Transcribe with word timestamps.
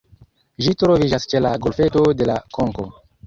Ĝi 0.67 0.71
troviĝas 0.83 1.27
ĉe 1.33 1.43
la 1.47 1.51
Golfeto 1.65 2.03
de 2.23 2.29
La 2.33 2.39
Konko. 2.59 2.89